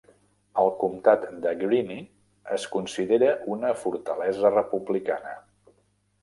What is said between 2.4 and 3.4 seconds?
es considera